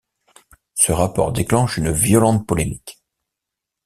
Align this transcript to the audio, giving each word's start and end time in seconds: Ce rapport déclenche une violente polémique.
Ce 0.73 0.91
rapport 0.91 1.31
déclenche 1.31 1.77
une 1.77 1.91
violente 1.91 2.47
polémique. 2.47 3.03